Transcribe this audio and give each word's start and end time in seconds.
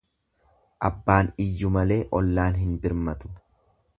Abbaan 0.89 1.29
iyyu 1.43 1.69
malee 1.77 1.99
ollaan 2.21 2.59
hin 2.65 2.75
birmatu. 2.87 3.33